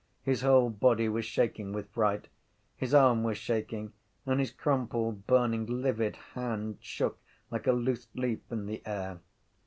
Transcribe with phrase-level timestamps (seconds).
[0.23, 2.27] His whole body was shaking with fright,
[2.75, 3.93] his arm was shaking
[4.25, 7.19] and his crumpled burning livid hand shook
[7.51, 9.19] like a loose leaf in the air.